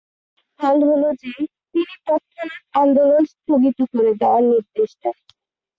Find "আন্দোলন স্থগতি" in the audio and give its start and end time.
2.75-3.83